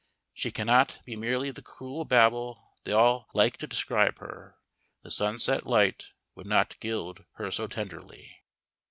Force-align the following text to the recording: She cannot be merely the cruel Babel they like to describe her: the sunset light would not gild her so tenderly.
She 0.33 0.49
cannot 0.49 0.99
be 1.05 1.15
merely 1.15 1.51
the 1.51 1.61
cruel 1.61 2.05
Babel 2.05 2.73
they 2.85 2.93
like 3.35 3.57
to 3.57 3.67
describe 3.67 4.17
her: 4.17 4.57
the 5.03 5.11
sunset 5.11 5.67
light 5.67 6.07
would 6.33 6.47
not 6.47 6.79
gild 6.79 7.23
her 7.33 7.51
so 7.51 7.67
tenderly. 7.67 8.41